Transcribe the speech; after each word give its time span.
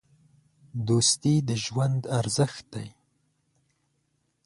دوستي 0.87 1.35
د 1.47 1.49
ژوند 1.63 2.01
ارزښت 2.19 2.63
دی. 2.73 2.87